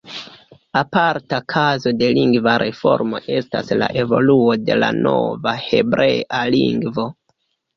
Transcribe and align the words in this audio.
Aparta 0.79 1.37
kazo 1.53 1.91
de 1.99 2.07
lingva 2.19 2.55
reformo 2.63 3.21
estas 3.41 3.71
la 3.83 3.91
evoluo 4.05 4.57
de 4.71 4.79
la 4.85 4.91
nova 4.99 5.55
hebrea 5.69 6.41
lingvo. 6.57 7.07